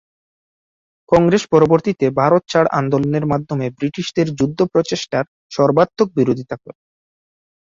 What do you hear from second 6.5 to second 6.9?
করে।